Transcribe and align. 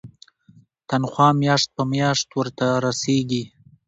تنخوا 0.89 1.29
میاشت 1.41 1.67
په 1.75 1.83
میاشت 1.91 2.27
ورته 2.39 2.67
رسیږي. 2.85 3.43